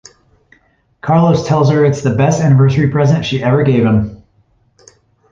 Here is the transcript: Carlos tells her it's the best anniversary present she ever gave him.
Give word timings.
Carlos 1.01 1.45
tells 1.47 1.69
her 1.69 1.85
it's 1.85 2.01
the 2.01 2.15
best 2.15 2.41
anniversary 2.41 2.89
present 2.89 3.23
she 3.23 3.43
ever 3.43 3.61
gave 3.61 3.85
him. 3.85 4.23